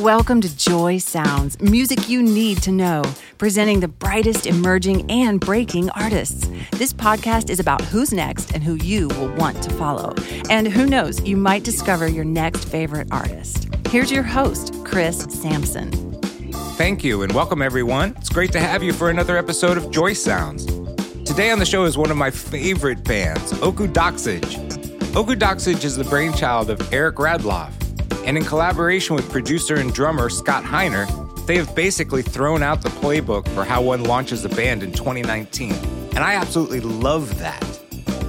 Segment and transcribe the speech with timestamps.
[0.00, 3.02] Welcome to Joy Sounds, music you need to know,
[3.38, 6.50] presenting the brightest emerging and breaking artists.
[6.72, 10.14] This podcast is about who's next and who you will want to follow.
[10.50, 13.74] And who knows, you might discover your next favorite artist.
[13.88, 15.90] Here's your host, Chris Sampson.
[16.74, 18.14] Thank you and welcome everyone.
[18.18, 20.66] It's great to have you for another episode of Joy Sounds.
[21.24, 25.16] Today on the show is one of my favorite bands, Okudaxij.
[25.16, 27.72] Oku Doxage is the brainchild of Eric Radloff,
[28.26, 31.06] and in collaboration with producer and drummer Scott Heiner,
[31.46, 35.72] they have basically thrown out the playbook for how one launches a band in 2019.
[35.72, 37.62] And I absolutely love that.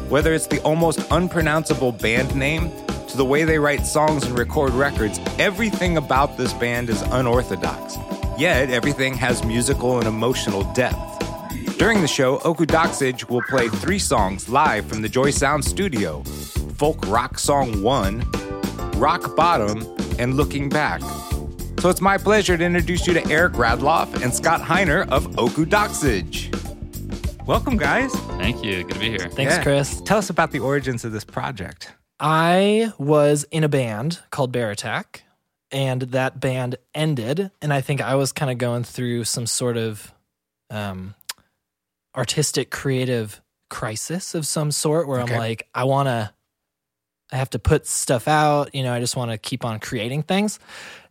[0.07, 2.71] Whether it's the almost unpronounceable band name
[3.07, 7.97] to the way they write songs and record records, everything about this band is unorthodox.
[8.37, 10.99] Yet everything has musical and emotional depth.
[11.79, 16.21] During the show, Okudaxij will play three songs live from the Joy Sound studio
[16.77, 18.36] Folk Rock Song 1,
[18.97, 19.85] Rock Bottom,
[20.17, 21.01] and Looking Back.
[21.79, 26.55] So it's my pleasure to introduce you to Eric Radloff and Scott Heiner of Okudaxij.
[27.45, 28.11] Welcome, guys.
[28.39, 28.83] Thank you.
[28.83, 29.29] Good to be here.
[29.29, 29.63] Thanks, Yeah.
[29.63, 30.01] Chris.
[30.01, 31.93] Tell us about the origins of this project.
[32.19, 35.23] I was in a band called Bear Attack,
[35.71, 37.51] and that band ended.
[37.61, 40.11] And I think I was kind of going through some sort of
[40.71, 41.13] um,
[42.15, 45.33] artistic, creative crisis of some sort where Okay.
[45.33, 46.33] I'm like, I want to,
[47.31, 48.73] I have to put stuff out.
[48.73, 50.59] You know, I just want to keep on creating things.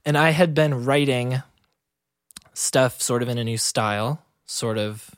[0.05, 1.43] And I had been writing
[2.55, 5.11] stuff sort of in a new style, sort of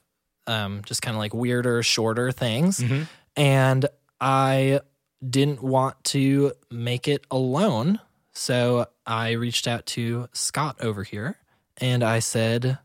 [0.47, 2.81] um, just kind of like weirder, shorter things.
[2.81, 3.03] Mm-hmm.
[3.37, 3.87] And
[4.21, 4.81] I
[5.29, 8.01] didn't want to make it alone.
[8.33, 11.37] So I reached out to Scott over here
[11.77, 12.79] and I said,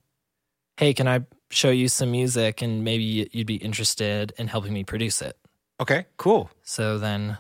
[0.78, 4.84] Hey, can I show you some music and maybe you'd be interested in helping me
[4.84, 5.38] produce it?
[5.80, 6.50] Okay, cool.
[6.64, 7.38] So then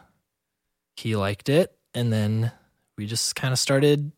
[0.95, 1.75] he liked it.
[1.93, 2.51] And then
[2.97, 4.11] we just kind of started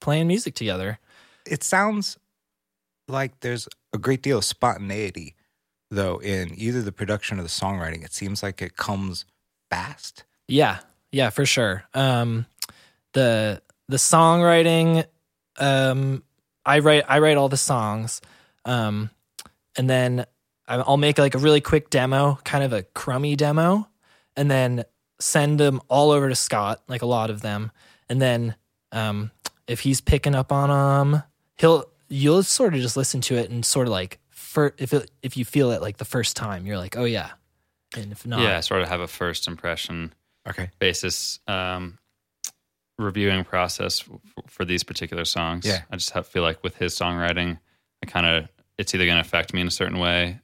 [0.00, 0.98] playing music together.
[1.46, 2.18] It sounds
[3.08, 5.34] like there's a great deal of spontaneity,
[5.90, 8.04] though, in either the production or the songwriting.
[8.04, 9.24] It seems like it comes
[9.70, 10.24] fast.
[10.48, 10.78] Yeah,
[11.12, 11.84] yeah, for sure.
[11.94, 12.46] Um,
[13.12, 15.04] the the songwriting,
[15.58, 16.22] um,
[16.64, 18.20] I write I write all the songs,
[18.64, 19.10] um,
[19.76, 20.26] and then
[20.68, 23.88] I'll make like a really quick demo, kind of a crummy demo,
[24.36, 24.84] and then
[25.18, 27.70] send them all over to Scott, like a lot of them,
[28.08, 28.54] and then
[28.92, 29.30] um,
[29.66, 30.68] if he's picking up on
[31.12, 31.22] them,
[31.56, 35.10] he'll you'll sort of just listen to it and sort of like for if it,
[35.22, 37.30] if you feel it like the first time, you're like, oh yeah,
[37.96, 40.12] and if not, Yeah, sort of have a first impression
[40.48, 40.70] Okay.
[40.78, 41.98] basis um,
[42.98, 45.66] reviewing process f- for these particular songs.
[45.66, 45.82] Yeah.
[45.90, 47.58] I just have, feel like with his songwriting,
[48.02, 48.48] I kind of
[48.78, 50.40] it's either going to affect me in a certain way i-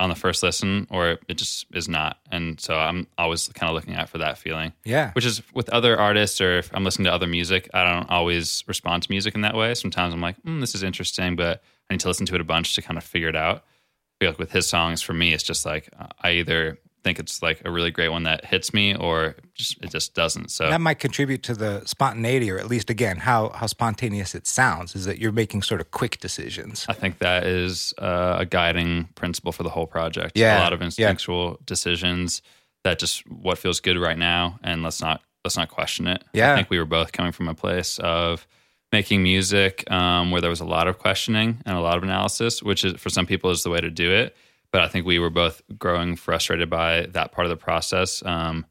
[0.00, 2.18] on the first listen, or it just is not.
[2.32, 4.72] And so I'm always kind of looking out for that feeling.
[4.84, 5.12] Yeah.
[5.12, 8.64] Which is with other artists, or if I'm listening to other music, I don't always
[8.66, 9.74] respond to music in that way.
[9.74, 12.44] Sometimes I'm like, mm, this is interesting, but I need to listen to it a
[12.44, 13.58] bunch to kind of figure it out.
[13.58, 17.18] I feel like with his songs, for me, it's just like uh, I either think
[17.18, 20.50] it's like a really great one that hits me, or just it just doesn't.
[20.50, 24.46] So That might contribute to the spontaneity, or at least, again, how, how spontaneous it
[24.46, 26.86] sounds, is that you're making sort of quick decisions.
[26.88, 30.36] I think that is uh, a guiding principle for the whole project.
[30.36, 30.86] Yeah, a lot of yeah.
[30.86, 32.42] instinctual decisions
[32.84, 36.24] that just what feels good right now, and let's not let's not question it.
[36.32, 36.52] Yeah.
[36.52, 38.46] I think we were both coming from a place of
[38.92, 42.62] making music um, where there was a lot of questioning and a lot of analysis,
[42.62, 44.36] which is for some people is the way to do it.
[44.72, 48.22] But I think we were both growing frustrated by that part of the process.
[48.24, 48.66] Um,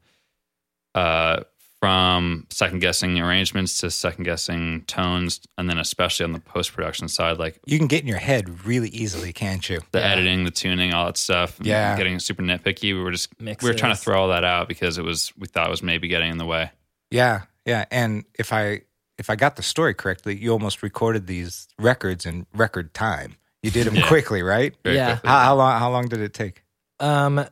[0.94, 1.42] uh,
[1.80, 7.08] from second guessing arrangements to second guessing tones, and then especially on the post production
[7.08, 9.80] side, like You can get in your head really easily, can't you?
[9.92, 11.56] the editing, the tuning, all that stuff.
[11.62, 11.96] Yeah.
[11.96, 12.94] getting super nitpicky.
[12.94, 15.46] We were just we were trying to throw all that out because it was we
[15.46, 16.72] thought it was maybe getting in the way.
[17.10, 17.84] Yeah, yeah.
[17.90, 18.82] And if I
[19.16, 23.36] if I got the story correctly, you almost recorded these records in record time.
[23.62, 24.06] You did them Yeah.
[24.06, 24.74] quickly, right?
[24.84, 25.12] Very Yeah.
[25.16, 25.28] quickly.
[25.30, 25.78] How, how long?
[25.80, 26.62] How long did it take?
[27.00, 27.44] Um,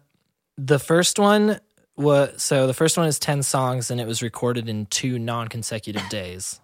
[0.56, 1.60] the first one
[1.96, 6.08] was so the first one is ten songs, and it was recorded in two non-consecutive
[6.08, 6.60] days.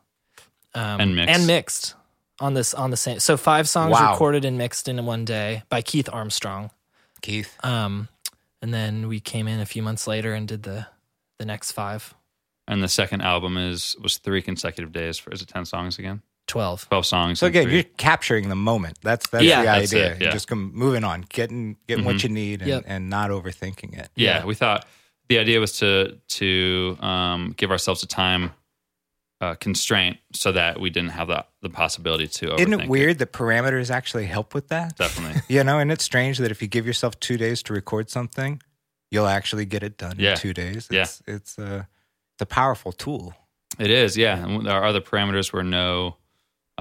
[0.74, 1.36] Um, And mixed.
[1.38, 1.94] and mixed
[2.40, 3.18] on this on the same.
[3.20, 4.12] So five songs Wow.
[4.12, 6.70] recorded and mixed in one day by Keith Armstrong.
[7.20, 7.54] Keith.
[7.64, 8.08] Um,
[8.62, 10.86] and then we came in a few months later and did the
[11.38, 12.14] the next five.
[12.68, 16.22] And the second album is was three consecutive days for is it ten songs again?
[16.48, 16.88] 12.
[16.88, 17.38] Twelve songs.
[17.38, 17.74] So again, three.
[17.74, 18.98] you're capturing the moment.
[19.02, 19.60] That's that's Yeah.
[19.60, 20.12] the That's idea.
[20.14, 20.30] it, yeah.
[20.32, 22.84] just come, moving on, getting getting what you need, and, Yep.
[22.86, 24.10] and not overthinking it.
[24.16, 24.44] yeah, Yeah.
[24.44, 24.86] we thought
[25.28, 28.52] the idea was to to um, give ourselves a time
[29.40, 32.54] uh, constraint so that we didn't have the the possibility to.
[32.56, 34.96] Isn't it weird that parameters actually help with that?
[34.96, 35.42] Definitely.
[35.48, 38.60] You know, and it's strange that if you give yourself two days to record something,
[39.10, 40.32] you'll actually get it done Yeah.
[40.32, 40.88] in two days.
[40.90, 41.02] Yeah.
[41.02, 41.88] It's it's a
[42.34, 43.34] it's a powerful tool.
[43.78, 44.44] It is, yeah.
[44.44, 46.16] And our other parameters were no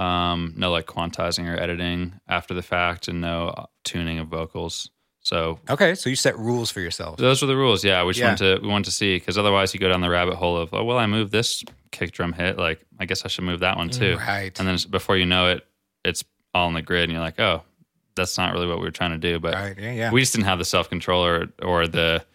[0.02, 4.90] Um, no like quantizing or editing after the fact, and no uh, tuning of vocals.
[5.24, 7.18] So Okay, so you set rules for yourself.
[7.18, 7.84] those were the rules.
[7.84, 8.28] Yeah, we just Yeah.
[8.30, 10.74] wanted to we wanted to see because otherwise you go down the rabbit hole of
[10.74, 13.78] oh well I moved this kick drum hit like I guess I should move that
[13.78, 14.18] one too.
[14.18, 14.58] Right.
[14.60, 15.66] And then before you know it,
[16.04, 16.24] it's
[16.56, 17.62] all in the grid, and you're like oh
[18.16, 19.40] that's not really what we were trying to do.
[19.40, 19.78] But Right.
[19.78, 19.92] Yeah.
[19.92, 20.12] Yeah.
[20.12, 22.26] we just didn't have the self control or, or the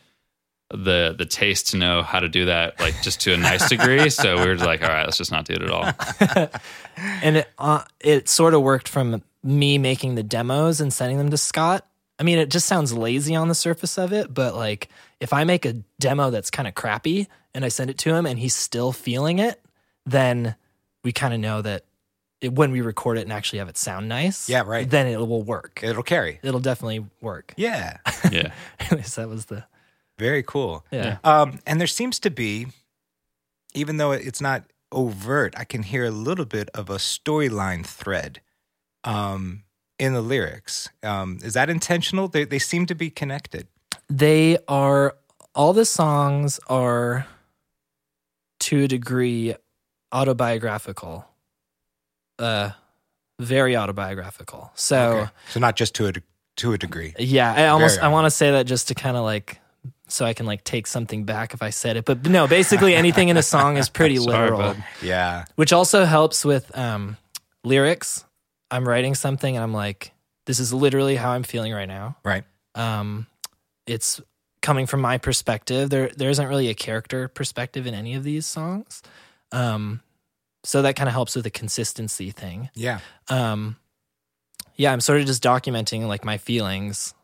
[0.71, 4.11] the the taste to know how to do that like just to a nice degree.
[4.11, 5.85] So we were like, all right, let's just not do it at all.
[7.23, 11.31] and it uh, it sort of worked from me making the demos and sending them
[11.31, 11.87] to Scott.
[12.19, 14.89] I mean, it just sounds lazy on the surface of it, but like
[15.21, 18.27] if I make a demo that's kind of crappy and I send it to him
[18.27, 19.61] and he's still feeling it,
[20.05, 20.57] then
[21.05, 21.85] we kind of know that
[22.41, 24.89] it, when we record it and actually have it sound nice, Yeah, right.
[24.89, 25.81] then it will work.
[25.83, 26.41] It'll carry.
[26.43, 27.55] It'll definitely work.
[27.57, 27.99] Yeah.
[28.31, 28.53] Yeah.
[28.81, 29.65] At least that was the
[30.19, 30.85] Very cool.
[30.91, 31.19] yeah.
[31.25, 32.69] Um, and there seems to be,
[33.75, 38.41] even though it's not overt, I can hear a little bit of a storyline thread
[39.05, 39.65] um,
[39.99, 40.89] in the lyrics.
[41.03, 42.29] Um, is that intentional?
[42.29, 43.67] They, they seem to be connected.
[44.09, 45.17] They are
[45.55, 47.27] all the songs are
[48.61, 49.55] to a degree
[50.13, 51.25] autobiographical.
[52.39, 52.71] Uh
[53.39, 54.71] very autobiographical.
[54.75, 55.31] So Okay.
[55.51, 56.13] So not just to a
[56.57, 57.15] to a degree.
[57.19, 59.61] yeah, I almost I want to say that just to kind of like
[60.09, 62.05] so I can like take something back if I said it.
[62.05, 64.85] But no, basically anything in a song is pretty Sorry, literal, bud.
[65.03, 65.45] Yeah.
[65.57, 67.17] which also helps with um
[67.65, 68.25] lyrics.
[68.71, 70.13] I'm writing something and I'm like
[70.47, 72.17] this is literally how I'm feeling right now.
[72.25, 72.45] Right.
[72.75, 73.27] um,
[73.87, 74.21] it's
[74.63, 75.91] coming from my perspective.
[75.91, 79.03] There there isn't really a character perspective in any of these songs.
[79.53, 80.01] Um,
[80.65, 82.71] so that kind of helps with the consistency thing.
[82.75, 82.99] Yeah.
[83.29, 83.77] Um,
[84.75, 87.15] yeah, I'm sort of just documenting like my feelings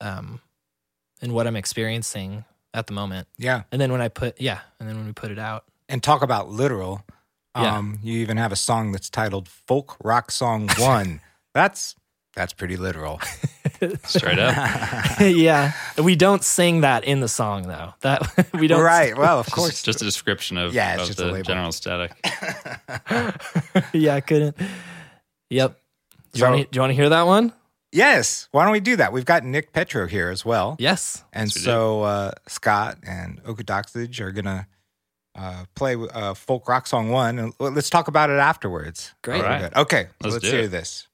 [0.00, 0.40] um,
[1.22, 3.28] and what I'm experiencing at the moment.
[3.38, 3.62] Yeah.
[3.72, 6.22] And then when I put yeah, and then when we put it out, And talk
[6.22, 7.04] about literal.
[7.56, 7.76] Yeah.
[7.78, 11.20] Um, You even have a song that's titled "Folk Rock Song One."
[11.54, 11.94] that's
[12.34, 13.18] that's pretty literal.
[14.04, 14.54] Straight up.
[15.20, 17.94] yeah, we don't sing that in the song though.
[18.02, 18.82] That we don't.
[18.82, 19.16] right.
[19.16, 19.82] Well, of course.
[19.82, 22.12] just a description of, Yeah, it's of just a the general aesthetic.
[23.94, 24.56] yeah, I couldn't.
[25.48, 25.78] Yep.
[26.32, 27.52] Do you, So- want to, do you want to hear that one?
[27.92, 28.48] Yes.
[28.50, 29.12] Why don't we do that?
[29.12, 30.76] We've got Nick Petro here as well.
[30.78, 31.24] Yes.
[31.32, 34.66] And Yes, we so uh, Scott and Okudaxij are gonna
[35.34, 39.14] uh, play uh, folk rock song one, and let's talk about it afterwards.
[39.22, 39.40] Great.
[39.42, 39.60] All right.
[39.62, 39.76] Good.
[39.76, 40.68] Okay, Let's let's, do hear it.
[40.70, 41.06] this.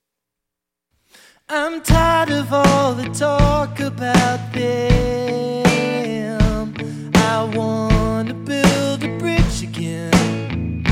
[1.49, 5.63] I'm tired of all the talk about them.
[7.15, 10.83] I want to build a bridge again.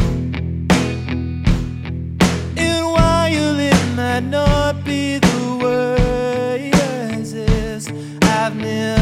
[2.58, 5.31] And while it might not be the
[8.52, 9.01] I've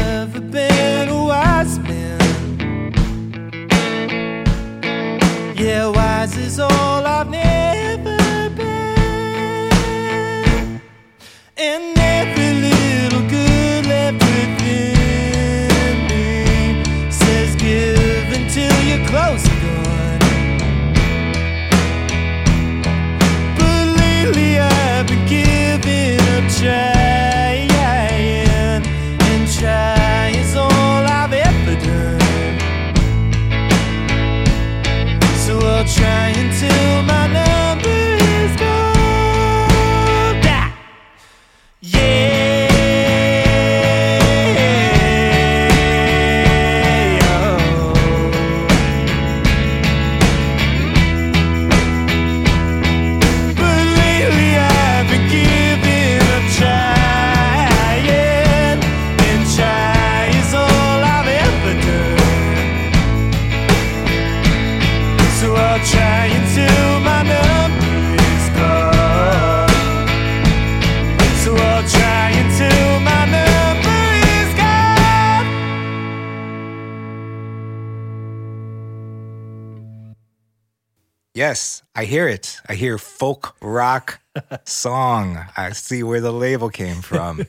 [81.40, 82.60] Yes, I hear it.
[82.68, 84.20] I hear folk rock
[84.66, 85.38] song.
[85.56, 87.46] I see where the label came from,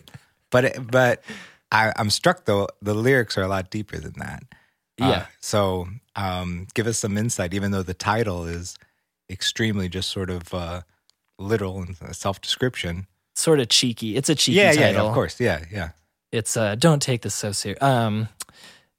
[0.50, 1.22] but but
[1.74, 2.70] I, I'm struck though.
[2.82, 4.44] The lyrics are a lot deeper than that.
[5.02, 5.26] Uh, Yeah.
[5.42, 8.78] so um, give us some insight, even though the title is
[9.30, 10.82] extremely just sort of uh,
[11.38, 13.08] literal and self description.
[13.36, 14.16] Sort of cheeky.
[14.16, 15.04] It's a cheeky yeah, title.
[15.04, 15.90] yeah, of course, yeah, yeah.
[16.32, 17.82] It's uh don't take this so serious.
[17.84, 18.30] Um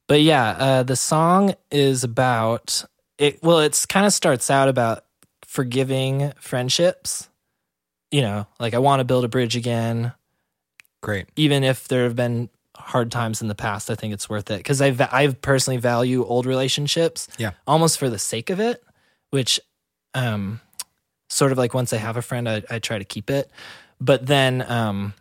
[0.06, 2.84] but yeah, uh the song is about
[3.18, 5.04] it well it's kind of starts out about
[5.46, 7.28] forgiving friendships.
[8.10, 10.12] You know, like I want to build a bridge again
[11.02, 11.26] Great.
[11.36, 13.90] even if there have been hard times in the past.
[13.90, 17.52] I think it's worth it cuz I I personally value old relationships Yeah.
[17.66, 18.82] almost for the sake of it,
[19.30, 19.60] which
[20.14, 20.60] um
[21.30, 23.50] sort of like once I have a friend, I, I try to keep it.
[23.98, 25.14] But then, um,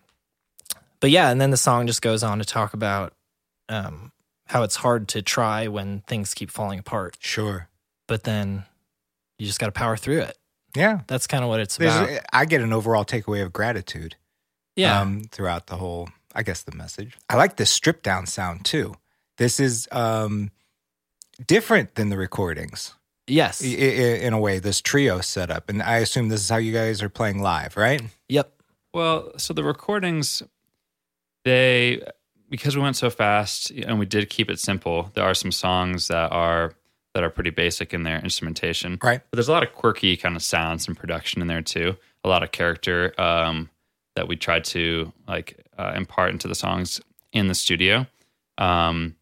[0.99, 3.13] but yeah, and then the song just goes on to talk about
[3.69, 4.11] um,
[4.47, 7.15] how it's hard to try when things keep falling apart.
[7.21, 7.69] Sure.
[8.11, 8.65] But then
[9.39, 10.37] you just got to power through it.
[10.75, 10.99] Yeah.
[11.07, 12.25] That's kind of what it's There's, about.
[12.33, 14.17] I get an overall takeaway of gratitude.
[14.75, 14.99] yeah.
[14.99, 17.17] um, throughout the whole, I guess, the message.
[17.29, 18.95] I like the stripped down sound too.
[19.37, 20.51] This is um,
[21.47, 22.95] different than the recordings
[23.27, 23.63] yes.
[23.63, 24.59] i- i- in a way.
[24.59, 28.01] This trio setup, and I assume this is how you guys are playing live, right?
[28.27, 28.51] Yep.
[28.93, 30.43] Well, so the recordings,
[31.45, 32.01] they
[32.49, 35.11] because we went so fast and we did keep it simple.
[35.13, 36.73] There are some songs that are
[37.13, 39.21] that are pretty basic in their instrumentation, Right.
[39.29, 41.97] But there's a lot of quirky kind of sounds and production in there too.
[42.23, 43.69] A lot of character um,
[44.15, 47.01] that we tried to like uh, impart into the songs
[47.33, 48.05] in the studio.
[48.57, 49.15] Um,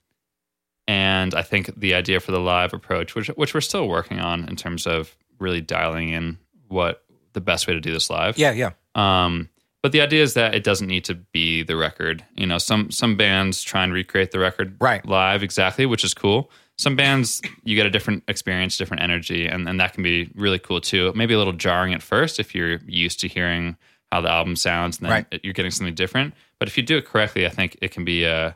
[0.88, 4.48] and I think the idea for the live approach, which which we're still working on
[4.50, 7.04] in terms of really dialing in what
[7.34, 8.38] the best way to do this live.
[8.38, 9.50] Yeah, yeah, Um,
[9.84, 12.26] but the idea is that it doesn't need to be the record.
[12.36, 15.06] You know, some some bands try and recreate the record Right.
[15.06, 16.52] live exactly, which is cool.
[16.80, 20.60] Some bands you get a different experience, different energy, and, and that can be really
[20.60, 21.12] cool too.
[21.14, 23.76] Maybe a little jarring at first if you're used to hearing
[24.14, 25.40] how the album sounds, and then Right.
[25.44, 26.34] you're getting something different.
[26.58, 28.52] But if you do it correctly, I think it can be uh,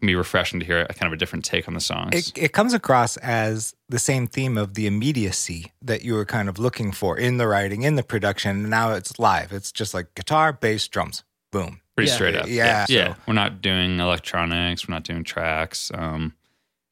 [0.00, 2.10] can be refreshing to hear a kind of a different take on the songs.
[2.30, 6.48] It, it comes across as the same theme of the immediacy that you were kind
[6.48, 8.68] of looking for in the writing, in the production.
[8.68, 9.52] Now it's live.
[9.52, 11.80] It's just like guitar, bass, drums, boom.
[11.94, 12.14] pretty Yeah.
[12.16, 12.46] straight up.
[12.48, 13.14] Yeah, yeah.
[13.14, 14.88] so- We're not doing electronics.
[14.88, 15.92] We're not doing tracks.
[15.94, 16.32] Um,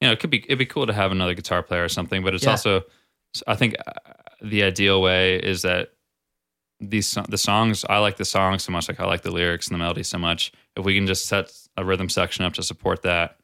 [0.01, 2.23] you know, it could be it'd be cool to have another guitar player or something,
[2.23, 2.51] but it's Yeah.
[2.51, 2.83] also,
[3.47, 3.93] I think, uh,
[4.43, 5.91] the ideal way is that
[6.81, 7.85] these the songs.
[7.89, 10.17] I like the songs so much, like I like the lyrics and the melody so
[10.19, 10.53] much.
[10.77, 13.37] If we can just set a rhythm section up to support that,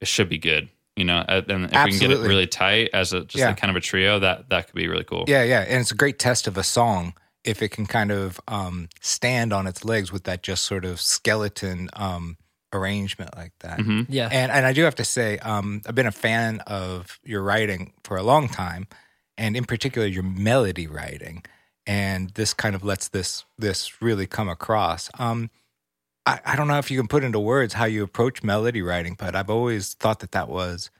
[0.00, 0.68] it should be good.
[0.96, 3.48] You know, and if we can get it really tight as a just Yeah.
[3.48, 5.24] like kind of a trio, that that could be really cool.
[5.28, 8.40] Yeah, yeah, and it's a great test of a song if it can kind of
[8.46, 12.36] um, stand on its legs with that just sort of skeleton um,
[12.72, 13.78] arrangement like that.
[13.78, 14.06] Mhm.
[14.08, 14.28] Yeah.
[14.30, 17.92] And and I do have to say, um, I've been a fan of your writing
[18.04, 18.86] for a long time,
[19.36, 21.44] and in particular your melody writing.
[21.86, 25.10] And this kind of lets this this really come across.
[25.18, 25.50] Um,
[26.24, 29.16] I, I don't know if you can put into words how you approach melody writing,
[29.18, 30.90] but I've always thought that that was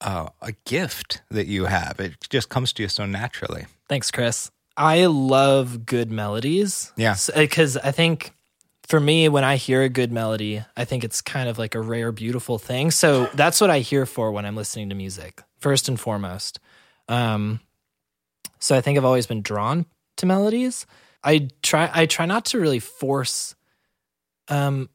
[0.00, 2.00] uh, a gift that you have.
[2.00, 3.66] It just comes to you so naturally.
[3.88, 4.50] Thanks, Chris.
[4.76, 6.92] I love good melodies.
[6.96, 7.14] Yeah.
[7.36, 8.32] Because I think
[8.92, 11.80] for me, when I hear a good melody, I think it's kind of like a
[11.80, 12.90] rare, beautiful thing.
[12.90, 16.60] So that's what I hear for when I'm listening to music, first and foremost.
[17.08, 17.60] Um,
[18.58, 19.86] so I think I've always been drawn
[20.18, 20.84] to melodies.
[21.24, 23.54] I try I try not to really force
[24.48, 24.90] um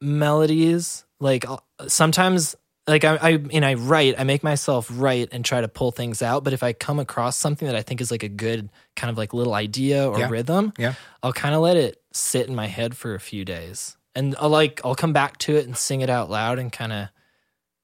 [0.00, 1.04] melodies.
[1.18, 1.44] Like
[1.88, 2.54] sometimes
[2.86, 6.22] like I, I and I write, I make myself write and try to pull things
[6.22, 6.44] out.
[6.44, 9.18] But if I come across something that I think is like a good kind of
[9.18, 10.28] like little idea or Yeah.
[10.30, 10.94] rhythm, Yeah.
[11.20, 14.48] I'll kind of let it sit in my head for a few days, and I'll
[14.50, 17.08] like I'll come back to it and sing it out loud and kind of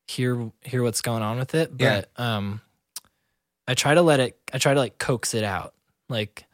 [0.08, 1.72] hear hear what's going on with it.
[1.78, 2.02] Yeah.
[2.16, 2.60] But um,
[3.66, 4.38] I try to let it.
[4.52, 5.74] I try to like coax it out.
[6.08, 6.44] Like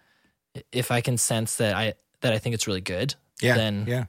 [0.71, 3.57] if I can sense that I that I think it's really good, Yeah.
[3.57, 4.05] Then- yeah.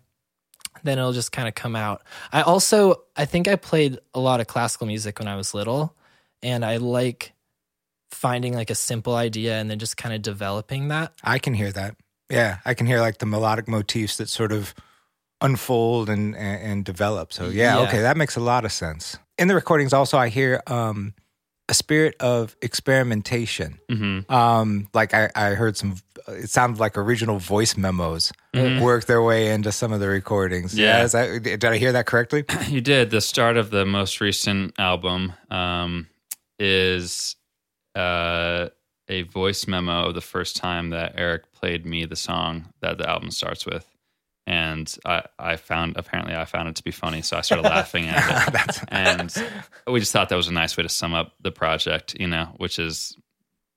[0.84, 2.04] then it'll just kind of come out.
[2.32, 5.96] I also I think I played a lot of classical music when I was little
[6.42, 7.34] and I like
[8.12, 11.14] finding like a simple idea and then just kind of developing that.
[11.24, 11.96] I can hear that.
[12.30, 14.74] Yeah, I can hear like the melodic motifs that sort of
[15.42, 17.34] unfold and and, and develop.
[17.34, 17.88] So yeah, Yeah.
[17.88, 19.18] okay, that makes a lot of sense.
[19.38, 21.14] In the recordings, also, I hear um,
[21.70, 23.80] a spirit of experimentation.
[23.90, 25.96] hmm Um, like I, I heard some.
[26.28, 28.80] It sounded like original voice memos Mhm.
[28.82, 30.74] work their way into some of the recordings.
[30.78, 31.04] Yeah.
[31.04, 32.46] is that, did I hear that correctly?
[32.70, 33.10] You did.
[33.10, 36.08] The start of the most recent album um,
[36.60, 37.36] is
[37.96, 38.70] uh,
[39.10, 43.10] a voice memo of the first time that Eric played me the song that the
[43.10, 43.88] album starts with.
[44.46, 47.22] And I, I found, apparently, I found it to be funny.
[47.22, 48.80] So I started laughing at it.
[48.90, 49.34] And
[49.88, 52.50] we just thought that was a nice way to sum up the project, you know,
[52.58, 53.16] which is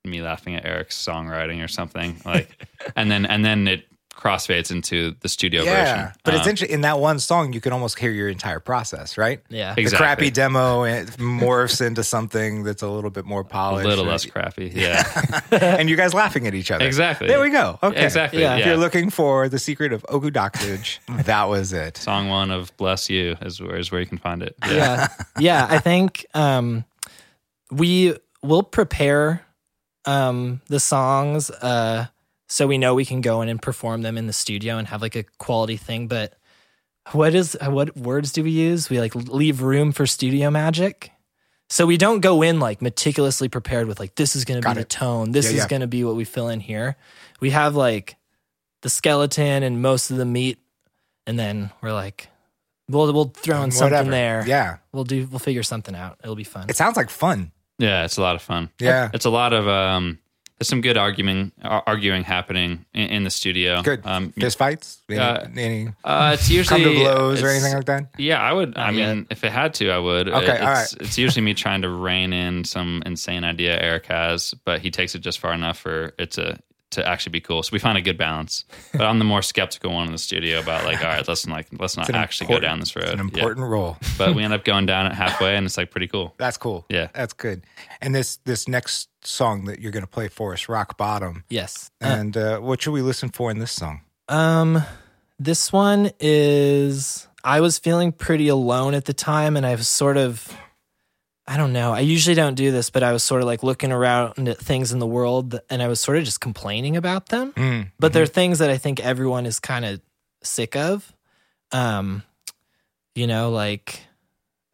[0.04, 2.20] me laughing at Eric's songwriting or something.
[2.24, 2.66] Like,
[2.96, 3.86] and then, and then it
[4.16, 6.12] crossfades into the studio yeah, version.
[6.24, 6.74] but it's Um, interesting.
[6.74, 9.40] In that one song, you can almost hear your entire process, right?
[9.48, 9.74] Yeah.
[9.76, 9.84] Exactly.
[9.84, 14.06] The crappy demo it morphs into something that's a little bit more polished, a little
[14.06, 14.72] or- less crappy.
[14.74, 15.04] Yeah.
[15.50, 16.86] and you guys laughing at each other.
[16.86, 17.28] Exactly.
[17.28, 17.78] There we go.
[17.82, 18.04] Okay.
[18.04, 18.40] Exactly.
[18.40, 18.54] Yeah.
[18.54, 18.60] Yeah.
[18.60, 21.96] If you're looking for the secret of Ogu Doxage, that was it.
[21.98, 24.56] Song one of "Bless You" is where is where you can find it.
[24.64, 24.72] Yeah.
[24.72, 25.08] yeah
[25.38, 26.84] yeah i think um
[27.70, 29.42] we will prepare
[30.04, 32.06] um the songs uh
[32.48, 35.02] so we know we can go in and perform them in the studio and have
[35.02, 36.34] like a quality thing but
[37.12, 41.12] what is what words do we use we like leave room for studio magic
[41.68, 44.74] So we don't go in like meticulously prepared with like this is going to be
[44.74, 45.32] Got the tone.
[45.32, 45.68] This Yeah, is yeah.
[45.68, 46.94] going to be what we fill in here.
[47.40, 48.14] We have like
[48.82, 50.58] the skeleton and most of the meat
[51.26, 52.28] and then we're like
[52.88, 54.44] we'll we'll throw in something there.
[54.46, 54.76] Yeah.
[54.92, 56.18] We'll do we'll figure something out.
[56.22, 56.66] It'll be fun.
[56.68, 57.50] It sounds like fun.
[57.78, 58.70] Yeah, it's a lot of fun.
[58.78, 59.10] Yeah.
[59.12, 60.18] It's a lot of um
[60.58, 63.82] there's some good arguing arguing happening in, in the studio.
[63.82, 64.00] Good.
[64.04, 65.02] Um Fist fights?
[65.08, 68.04] Any, uh, any uh, it's come usually to blows or anything like that?
[68.16, 68.76] Yeah, I would.
[68.76, 70.28] I Not mean, if it had to, I would.
[70.28, 74.06] Okay, It- all it's, it's usually me trying to rein in some insane idea Eric
[74.06, 76.58] has, but he takes it just far enough for it to
[76.90, 77.62] to actually be cool.
[77.62, 78.64] So we find a good balance.
[78.92, 81.66] But I'm the more skeptical one in the studio about like, all right, let's like
[81.78, 83.04] let's not actually go down this road.
[83.06, 83.24] It's an Yeah.
[83.40, 83.96] important role.
[84.18, 86.34] But we end up going down it halfway, and it's like pretty cool.
[86.38, 86.86] That's cool.
[86.88, 87.08] Yeah.
[87.14, 87.64] That's good.
[88.00, 91.44] And this this next song that you're going to play for us, Rock Bottom.
[91.50, 91.90] yes.
[92.00, 94.00] And uh, what should we listen for in this song?
[94.28, 94.82] Um,
[95.38, 97.26] this one is.
[97.44, 100.56] I was feeling pretty alone at the time, and I was sort of.
[101.48, 101.92] I don't know.
[101.92, 104.92] I usually don't do this, but I was sort of like looking around at things
[104.92, 107.52] in the world, and I was sort of just complaining about them.
[107.52, 107.92] Mm.
[108.00, 110.00] But they're things that I think everyone is kind of
[110.42, 111.12] sick of.
[111.70, 112.22] Um,
[113.14, 114.00] you know, like,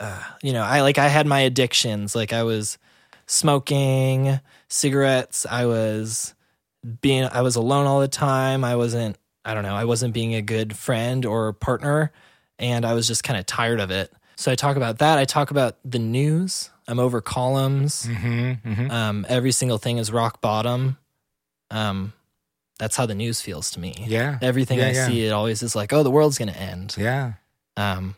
[0.00, 2.14] uh, you know, I like I had my addictions.
[2.14, 2.78] Like I was
[3.26, 5.46] smoking cigarettes.
[5.48, 6.34] I was
[7.00, 8.64] being I was alone all the time.
[8.64, 12.12] I wasn't I don't know, I wasn't being a good friend or partner
[12.58, 14.12] and I was just kind of tired of it.
[14.36, 15.18] So I talk about that.
[15.18, 16.70] I talk about the news.
[16.88, 18.06] I'm over columns.
[18.06, 18.90] Mm-hmm, mm-hmm.
[18.90, 20.98] Um, every single thing is rock bottom.
[21.70, 22.12] Um,
[22.78, 23.94] that's how the news feels to me.
[24.06, 24.38] Yeah.
[24.42, 25.06] Everything Yeah, I yeah.
[25.06, 26.96] see, it always is like, oh, the world's gonna end.
[26.98, 27.34] Yeah.
[27.76, 28.16] Um,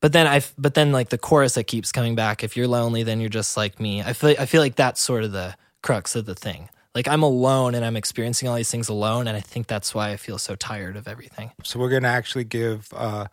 [0.00, 2.44] but then I, but then like the chorus that keeps coming back.
[2.44, 4.02] If you're lonely, then you're just like me.
[4.02, 6.68] I feel, I feel like that's sort of the crux of the thing.
[6.94, 10.10] Like I'm alone and I'm experiencing all these things alone, and I think that's why
[10.10, 11.52] I feel so tired of everything.
[11.62, 13.26] So we're going to actually give uh,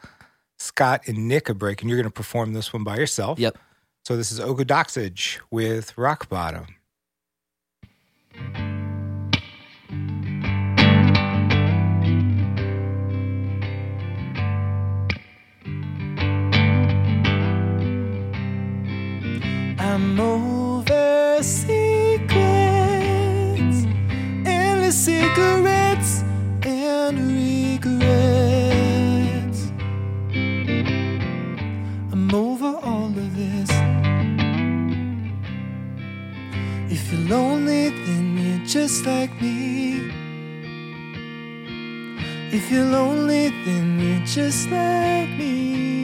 [0.57, 3.39] Scott and Nick a break, and you're going to perform this one by yourself.
[3.39, 3.57] Yep.
[4.05, 6.67] So this is Ogodoxage with Rock Bottom.
[19.79, 22.47] I'm over secrets,
[24.45, 25.86] endless cigarettes,
[38.67, 40.11] just like me.
[42.51, 45.96] If you're lonely, then you're just like me.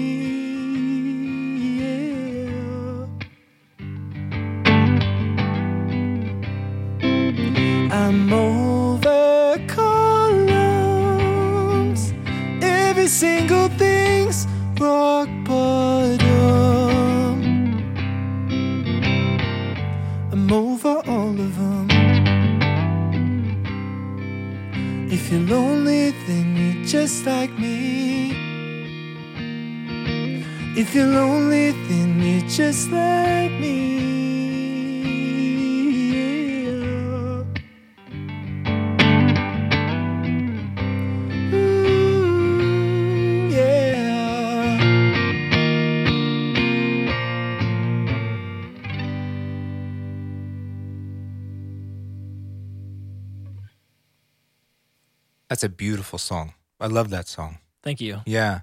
[55.54, 56.56] That's a beautiful song.
[56.80, 57.60] I love that song.
[57.84, 58.22] Thank you.
[58.26, 58.62] Yeah.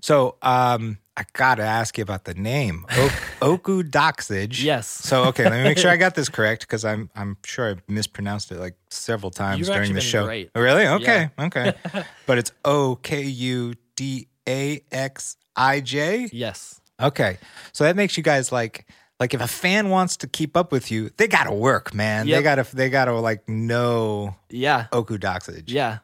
[0.00, 4.60] So um, I got to ask you about the name o- Okudaxij.
[4.60, 4.88] Yes.
[4.88, 7.74] So okay, let me make sure I got this correct because I'm I'm sure I
[7.86, 10.24] mispronounced it like several times You've during the show.
[10.24, 10.50] great.
[10.56, 10.84] Oh, really?
[10.84, 11.30] Okay.
[11.38, 11.74] Okay.
[12.26, 16.28] but it's O K U D A X I J.
[16.32, 16.80] Yes.
[17.00, 17.38] Okay.
[17.72, 18.88] So that makes you guys like
[19.20, 22.26] like if a fan wants to keep up with you, they got to work, man.
[22.26, 24.86] They got to they got to like know Yeah.
[24.90, 25.64] Okudaxij.
[25.68, 25.98] Yeah.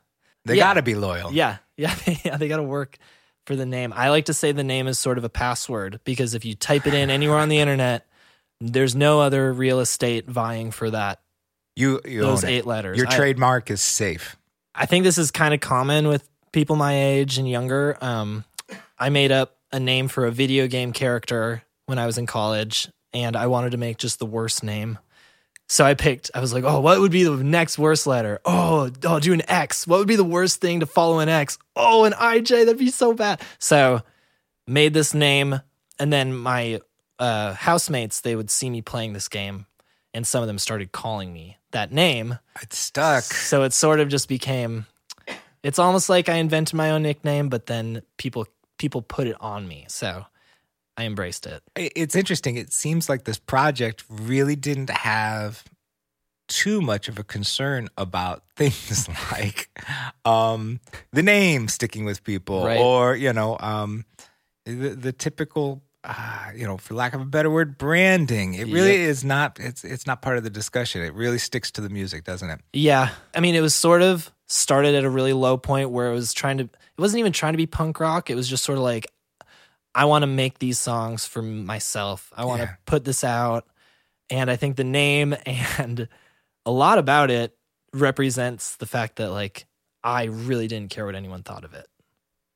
[0.48, 0.64] They Yeah.
[0.64, 1.32] got to be loyal.
[1.32, 1.58] Yeah.
[1.76, 1.94] Yeah.
[2.24, 2.36] yeah.
[2.36, 2.98] They got to work
[3.46, 3.92] for the name.
[3.94, 6.86] I like to say the name is sort of a password because if you type
[6.86, 8.06] it in anywhere on the internet,
[8.60, 11.20] there's no other real estate vying for that.
[11.76, 12.98] You you Those eight letters.
[12.98, 14.36] Your I- trademark is safe.
[14.74, 17.96] I think this is kind of common with people my age and younger.
[18.00, 18.44] Um,
[18.98, 22.88] I made up a name for a video game character when I was in college,
[23.12, 24.98] and I wanted to make just the worst name.
[25.68, 26.30] So I picked.
[26.34, 28.40] I was like, "Oh, what would be the next worst letter?
[28.44, 29.86] Oh, I'll do an X.
[29.86, 31.58] What would be the worst thing to follow an X?
[31.76, 32.64] Oh, an IJ.
[32.64, 34.02] That'd be so bad." So
[34.66, 35.60] made this name,
[35.98, 36.80] and then my
[37.18, 39.66] uh, housemates they would see me playing this game,
[40.14, 42.38] and some of them started calling me that name.
[42.62, 43.24] It's stuck.
[43.24, 44.86] So it sort of just became
[45.62, 48.46] it's almost like I invented my own nickname, but then people
[48.78, 49.84] people put it on me.
[49.88, 50.24] So
[50.98, 51.62] I embraced it.
[51.76, 52.56] It's interesting.
[52.56, 55.62] It seems like this project really didn't have
[56.48, 59.68] too much of a concern about things like
[60.24, 60.80] um,
[61.12, 62.78] the name sticking with people Right.
[62.80, 64.04] or, you know, um,
[64.66, 65.82] the, the typical.
[66.04, 68.54] Uh, you know, for lack of a better word, branding.
[68.54, 69.58] It really is not.
[69.60, 71.02] It's it's not part of the discussion.
[71.02, 72.60] It really sticks to the music, doesn't it?
[72.72, 73.10] Yeah.
[73.34, 76.32] I mean, it was sort of started at a really low point where it was
[76.32, 78.30] trying to, it wasn't even trying to be punk rock.
[78.30, 79.08] It was just sort of like,
[79.94, 82.32] I want to make these songs for myself.
[82.36, 82.74] I want to Yeah.
[82.86, 83.66] put this out.
[84.30, 85.34] And I think the name
[85.78, 86.08] and
[86.66, 87.56] a lot about it
[87.92, 89.66] represents the fact that, like,
[90.04, 91.86] I really didn't care what anyone thought of it.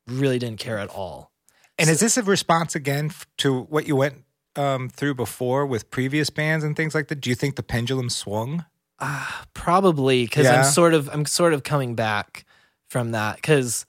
[0.07, 1.33] Really didn't care at all.
[1.79, 4.25] And is this a response again to what you went
[4.57, 7.17] um, through before with previous bands and things like that?
[7.21, 8.67] Do you think the pendulum swung?
[9.01, 10.59] Ah, probably because Yeah.
[10.59, 12.45] I'm sort of I'm sort of coming back
[12.89, 13.87] from that because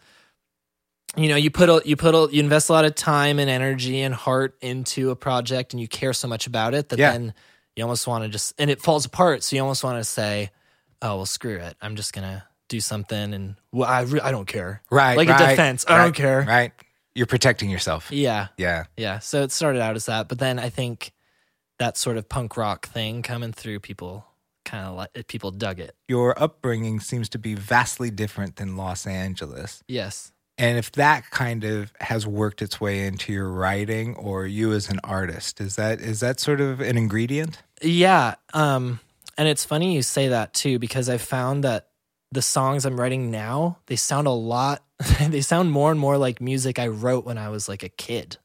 [1.16, 3.50] you know you put a, you put a, you invest a lot of time and
[3.50, 7.12] energy and heart into a project and you care so much about it that Yeah.
[7.12, 7.34] then
[7.76, 10.50] you almost want to just and it falls apart so you almost want to say
[11.02, 14.48] oh well screw it I'm just gonna do something and well, I re- I don't
[14.48, 15.16] care Right.
[15.18, 16.72] like right, a defense I don't care Right.
[17.16, 18.12] You're protecting yourself.
[18.12, 18.86] yeah Yeah.
[18.98, 21.12] yeah so it started out as that but then I think
[21.80, 24.26] that sort of punk rock thing coming through people
[24.66, 29.06] kind of like people dug it Your upbringing seems to be vastly different than Los
[29.06, 29.84] Angeles.
[29.88, 34.72] yes And if that kind of has worked its way into your writing or you
[34.74, 37.62] as an artist, is that is that sort of an ingredient?
[37.82, 38.36] Yeah.
[38.54, 39.00] Um,
[39.38, 41.88] and it's funny you say that too, because I found that
[42.32, 44.84] the songs I'm writing now, they sound a lot,
[45.20, 48.38] they sound more and more like music I wrote when I was like a kid.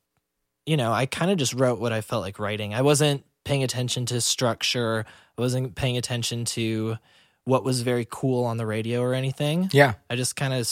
[0.66, 2.75] You know, I kind of just wrote what I felt like writing.
[2.75, 5.05] I wasn't paying attention to structure,
[5.37, 6.97] I wasn't paying attention to
[7.44, 9.71] what was very cool on the radio or anything.
[9.73, 9.94] Yeah.
[10.11, 10.66] I just kind of,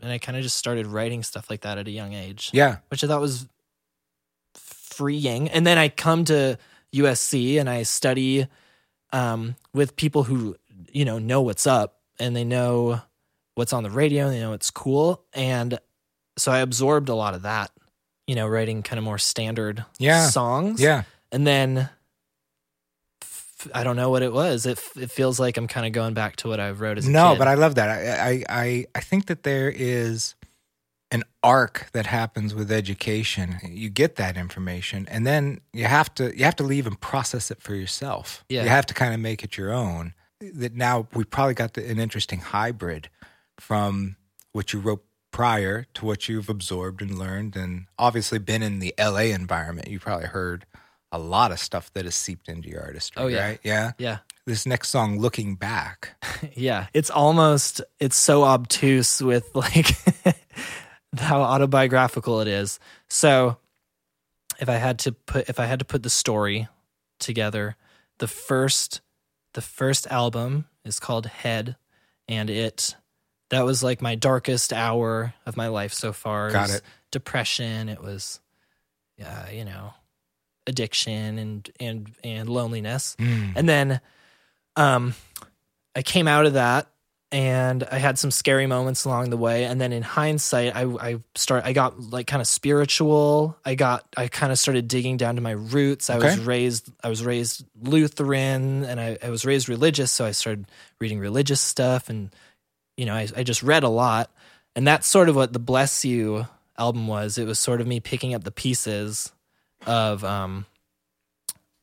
[0.00, 2.76] and I kind of just started writing stuff like that at a young age Yeah.
[2.88, 3.46] which I thought was
[4.54, 5.48] freeing.
[5.48, 6.58] And then I come to
[6.94, 8.46] USC and I study
[9.12, 10.56] um, with people who
[10.92, 13.00] you know know what's up and they know
[13.54, 15.22] what's on the radio and they know it's cool.
[15.32, 15.78] And
[16.36, 17.70] so I absorbed a lot of that.
[18.26, 20.28] You know, writing kind of more standard Yeah.
[20.28, 20.80] songs.
[20.82, 21.04] Yeah.
[21.32, 21.88] And then
[23.74, 24.66] I don't know what it was.
[24.66, 27.10] It it feels like I'm kind of going back to what I wrote as a
[27.10, 27.38] No, kid.
[27.38, 27.88] but I love that.
[27.88, 30.34] I, I I I think that there is
[31.10, 33.56] an arc that happens with education.
[33.64, 37.50] You get that information, and then you have to you have to leave and process
[37.50, 38.44] it for yourself.
[38.48, 38.62] Yeah.
[38.64, 40.14] You have to kind of make it your own.
[40.40, 43.08] That now we probably got the, an interesting hybrid
[43.58, 44.16] from
[44.52, 48.94] what you wrote prior to what you've absorbed and learned, and obviously been in the
[48.98, 49.88] LA environment.
[49.88, 50.64] You probably heard
[51.12, 53.22] a lot of stuff that has seeped into your artistry.
[53.22, 53.46] Oh, yeah.
[53.46, 53.60] right?
[53.62, 53.92] Yeah.
[53.98, 54.18] yeah.
[54.46, 56.16] This next song, "Looking Back."
[56.54, 59.90] Yeah, it's almost it's so obtuse with like
[61.16, 62.78] how autobiographical it is.
[63.08, 63.56] So
[64.60, 66.68] if I had to put if I had to put the story
[67.18, 67.76] together,
[68.18, 69.00] the first
[69.54, 71.76] the first album is called Head
[72.28, 72.94] and it
[73.50, 76.50] that was like my darkest hour of my life so far.
[76.50, 76.82] Got was it.
[77.10, 78.40] Depression, it was
[79.24, 79.94] uh, you know,
[80.68, 83.16] addiction and and and loneliness.
[83.18, 83.52] Mm.
[83.56, 84.00] And then
[84.76, 85.14] um
[85.96, 86.88] I came out of that
[87.30, 89.64] and I had some scary moments along the way.
[89.64, 93.56] And then in hindsight, I I start I got like kind of spiritual.
[93.64, 96.08] I got I kind of started digging down to my roots.
[96.08, 100.30] I was raised I was raised Lutheran and I, I was raised religious, so I
[100.30, 100.66] started
[101.00, 102.30] reading religious stuff and
[102.96, 104.30] you know, I, I just read a lot.
[104.74, 106.46] And that's sort of what the Bless You
[106.78, 107.36] album was.
[107.36, 109.32] It was sort of me picking up the pieces
[109.86, 110.66] of um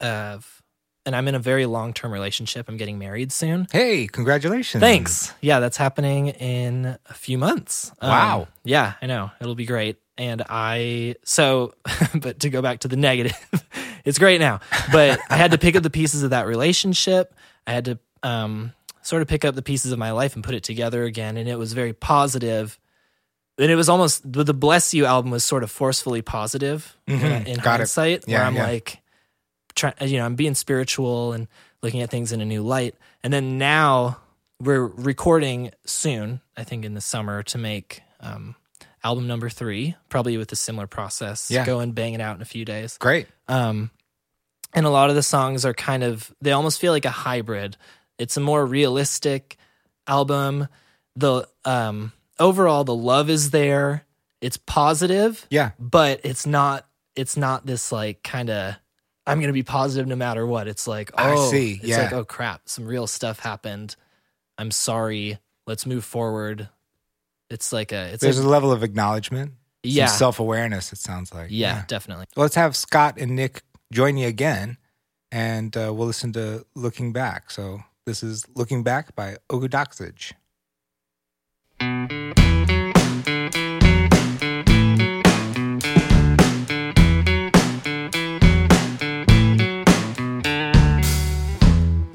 [0.02, 0.62] of
[1.06, 2.68] and I'm in a very long term relationship.
[2.68, 3.68] I'm getting married soon.
[3.72, 4.82] Hey, congratulations.
[4.82, 5.34] Thanks.
[5.40, 7.92] Yeah, that's happening in a few months.
[8.02, 8.48] Um, Wow.
[8.64, 9.30] yeah, I know.
[9.40, 9.98] It'll be great.
[10.18, 11.76] And I, so,
[12.16, 13.38] but to go back to the negative,
[14.06, 14.62] it's great now.
[14.92, 17.36] But I had to pick up the pieces of that relationship.
[17.68, 20.56] I had to um, sort of pick up the pieces of my life and put
[20.56, 21.38] it together again.
[21.38, 22.80] And it was very positive.
[23.58, 27.46] And it was almost, the the Bless You album was sort of forcefully positive Mhm.
[27.48, 27.78] in Got it.
[27.78, 28.68] hindsight, where Yeah, I'm yeah.
[28.68, 29.00] like,
[29.76, 31.48] try, you know, I'm being spiritual and
[31.82, 32.96] looking at things in a new light.
[33.24, 34.18] And then now
[34.60, 38.56] we're recording soon, I think in the summer, to make um,
[39.04, 41.50] album number three, probably with a similar process.
[41.52, 41.66] Yeah.
[41.66, 42.98] Go and bang it out in a few days.
[42.98, 43.28] Great.
[43.48, 43.92] Um,
[44.74, 47.78] and a lot of the songs are kind of, they almost feel like a hybrid.
[48.18, 49.58] It's a more realistic
[50.08, 50.68] album.
[51.16, 54.06] The um, overall, the love is there.
[54.42, 55.72] It's positive Yeah.
[55.80, 58.76] but it's not it's not this like kind of
[59.26, 60.68] I'm gonna be positive no matter what.
[60.68, 62.04] It's like I oh, see, It's yeah.
[62.04, 63.96] like oh crap, some real stuff happened.
[64.58, 65.40] I'm sorry.
[65.66, 66.70] Let's move forward.
[67.50, 69.54] It's like a it's There's like, a level of acknowledgement.
[69.84, 70.08] Yeah.
[70.08, 70.92] self awareness.
[70.94, 71.48] It sounds like.
[71.52, 72.26] Yeah, definitely.
[72.36, 74.78] Let's have Scott and Nick join you again,
[75.32, 80.34] and uh, we'll listen to "Looking Back." So this is "Looking Back" by Ogudoxage.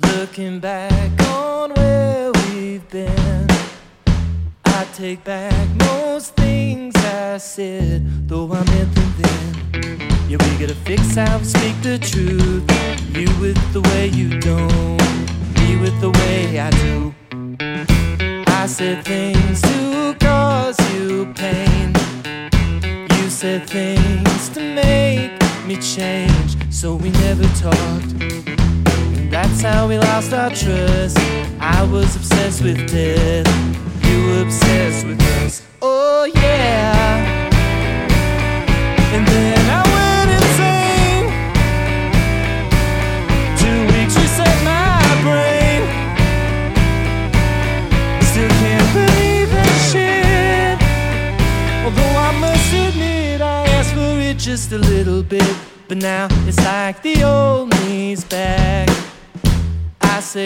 [0.02, 3.46] Looking back on where we've been,
[4.64, 10.00] I take back most things I said, though I meant them then.
[10.30, 12.64] Yeah, we gotta fix how we speak the truth.
[13.14, 14.98] You with the way you don't,
[15.56, 17.99] me with the way I do.
[18.70, 21.92] Said things to cause you pain.
[23.16, 25.32] You said things to make
[25.66, 28.12] me change, so we never talked.
[28.22, 31.18] And That's how we lost our trust.
[31.58, 33.46] I was obsessed with death.
[34.06, 35.18] You were obsessed with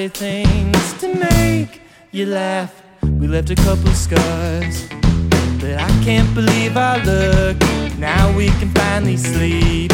[0.04, 1.80] I things to make
[2.12, 2.82] you laugh.
[3.00, 4.86] We left a couple scars.
[5.58, 7.56] But I can't believe our luck.
[7.96, 9.92] Now we can finally sleep.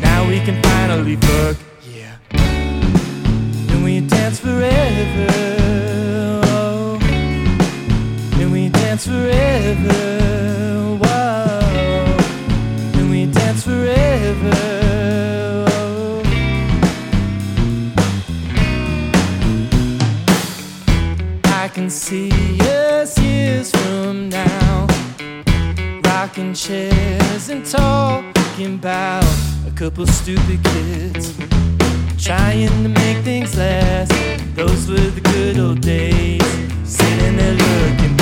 [0.00, 1.58] Now we can finally fuck.
[1.86, 2.16] Yeah.
[2.32, 5.28] And we dance forever.
[6.46, 6.98] Oh.
[8.40, 10.69] And we dance forever.
[21.72, 22.30] Can see
[22.62, 24.86] us years from now,
[26.04, 29.24] rocking chairs and talking about
[29.66, 31.36] a couple stupid kids,
[32.18, 34.12] trying to make things last.
[34.56, 36.42] Those were the good old days,
[36.84, 38.19] sitting there looking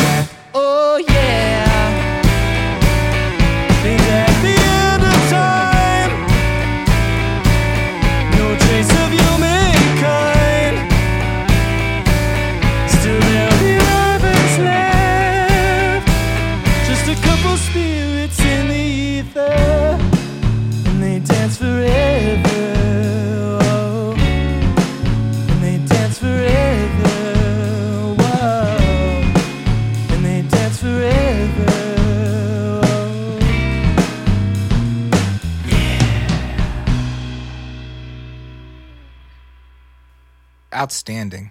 [40.75, 41.51] Outstanding,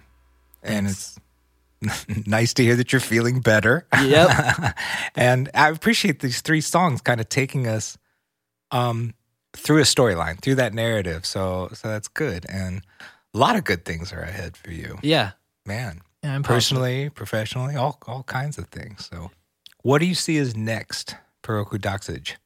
[0.62, 1.18] and it's
[2.26, 3.86] nice to hear that you're feeling better.
[4.00, 4.76] Yep.
[5.16, 7.98] and I appreciate these three songs kind of taking us
[8.70, 9.14] um,
[9.52, 11.26] through a storyline, through that narrative.
[11.26, 12.82] So, so that's good, and
[13.34, 15.32] a lot of good things are ahead for you, yeah.
[15.66, 16.00] man.
[16.22, 16.56] Yeah, I'm positive.
[16.56, 19.08] Personally, professionally, all all kinds of things.
[19.12, 19.30] So,
[19.82, 22.36] what do you see as next for Okudaxij?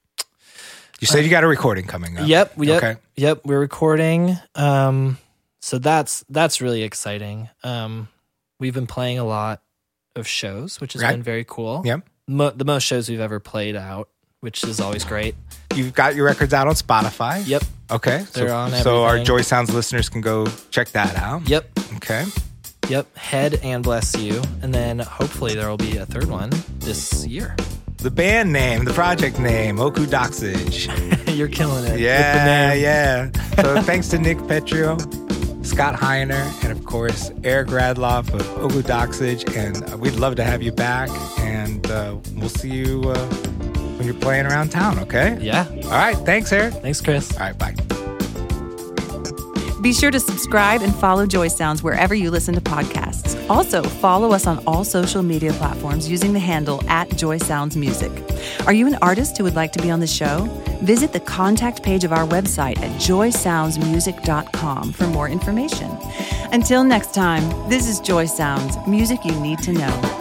[1.00, 2.28] You said you got a recording coming up.
[2.28, 2.52] Yep.
[2.58, 2.82] Yep.
[2.82, 3.00] Okay.
[3.16, 3.40] Yep.
[3.44, 4.38] We're recording.
[4.54, 5.18] Um,
[5.62, 7.48] so that's that's really exciting.
[7.64, 8.08] Um,
[8.60, 9.62] we've been playing a lot
[10.16, 11.12] of shows, which has Right.
[11.12, 11.80] been very cool.
[11.86, 12.06] Yep.
[12.28, 14.08] Mo- the most shows we've ever played out,
[14.40, 15.34] which is always great.
[15.74, 17.42] You've got your records out on Spotify.
[17.46, 17.62] Yep.
[17.90, 18.26] Okay.
[18.34, 19.18] They're so, on so our.
[19.24, 21.48] Joy Sounds listeners can go check that out.
[21.48, 21.70] Yep.
[21.96, 22.26] Okay.
[22.88, 23.16] Yep.
[23.16, 27.56] Head and bless you, and then hopefully there will be a third one this year.
[27.98, 31.36] The band name, the project name, Okudaxij.
[31.36, 31.90] You're killing it.
[31.92, 32.82] with the Yeah, name.
[32.82, 33.30] yeah.
[33.62, 34.98] So thanks to Nick Petrio,
[35.62, 39.56] Scott Heiner, and of course Eric Radloff of Ogu Doxage.
[39.56, 41.08] And uh, we'd love to have you back.
[41.40, 43.26] And uh, we'll see you uh,
[43.96, 45.38] when you're playing around town, okay?
[45.40, 45.66] Yeah.
[45.84, 46.16] All right.
[46.18, 46.74] Thanks, Eric.
[46.74, 47.32] Thanks, Chris.
[47.34, 47.58] All right.
[47.58, 48.01] Bye.
[49.82, 53.36] Be sure to subscribe and follow Joy Sounds wherever you listen to podcasts.
[53.50, 58.12] Also, follow us on all social media platforms using the handle at Joy Sounds Music.
[58.64, 60.44] Are you an artist who would like to be on the show?
[60.82, 65.90] Visit the contact page of our website at joysoundsmusic.com for more information.
[66.52, 70.11] Until next time, this is Joy Sounds, music you need to know.